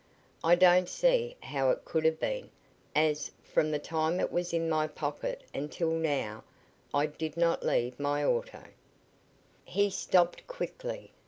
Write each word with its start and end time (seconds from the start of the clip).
"I 0.43 0.55
don't 0.55 0.89
see 0.89 1.37
how 1.43 1.69
it 1.69 1.85
could 1.85 2.05
have 2.05 2.19
been, 2.19 2.49
as, 2.95 3.29
from 3.43 3.69
the 3.69 3.77
time 3.77 4.19
it 4.19 4.31
was 4.31 4.51
in 4.51 4.67
my 4.67 4.87
pocket 4.87 5.43
until 5.53 5.91
now, 5.91 6.43
I 6.91 7.05
did 7.05 7.37
not 7.37 7.61
leave 7.63 7.99
my 7.99 8.25
auto" 8.25 8.63
He 9.63 9.91
stopped 9.91 10.47
quickly. 10.47 11.11